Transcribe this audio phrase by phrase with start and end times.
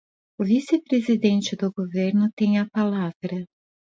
[0.39, 3.37] O vice-presidente do governo tem a palavra.